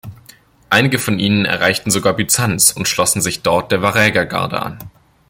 Einige 0.71 0.97
von 0.97 1.19
ihnen 1.19 1.45
erreichten 1.45 1.91
sogar 1.91 2.13
Byzanz 2.15 2.71
und 2.71 2.87
schlossen 2.87 3.21
sich 3.21 3.43
dort 3.43 3.71
der 3.71 3.83
Warägergarde 3.83 4.59
an. 4.59 4.79